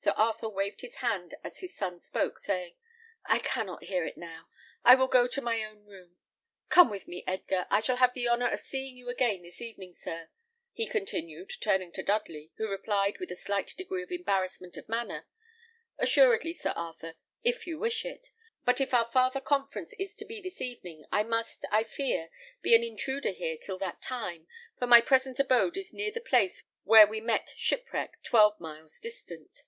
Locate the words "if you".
17.44-17.78